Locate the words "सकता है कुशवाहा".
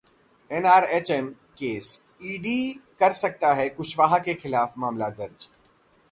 3.13-4.17